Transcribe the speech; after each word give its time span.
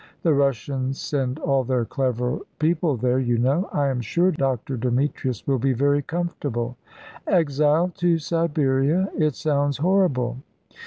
The 0.23 0.33
Russians 0.33 0.99
send 0.99 1.37
all 1.37 1.63
their 1.63 1.85
clever 1.85 2.39
people 2.57 2.97
there, 2.97 3.19
you 3.19 3.37
know. 3.37 3.69
I 3.71 3.87
am 3.89 4.01
sure 4.01 4.31
Dr. 4.31 4.75
Demetrius 4.75 5.45
will 5.45 5.59
be 5.59 5.73
very 5.73 6.01
comfortable." 6.01 6.75
"Exile 7.27 7.89
to 7.97 8.17
Siberia! 8.17 9.11
It 9.15 9.35
sounds 9.35 9.77
horrible." 9.77 10.37